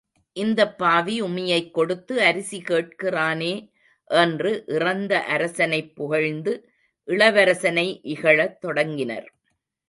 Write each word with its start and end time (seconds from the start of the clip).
இந்தப் 0.35 0.77
பாவி 0.77 1.21
உமியைக் 1.21 1.71
கொடுத்து 1.71 2.21
அரிசி 2.21 2.61
கேட்கிறானே? 2.61 3.51
என்று 4.09 4.63
இறந்த 4.67 5.19
அரசனைப் 5.27 5.95
புகழ்ந்து 5.95 6.53
இளவரசனை 7.07 7.85
இகழத் 8.07 8.61
தொடங்கினர். 8.61 9.29